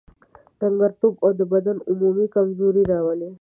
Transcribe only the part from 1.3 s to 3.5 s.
د بدن عمومي کمزوري راولي.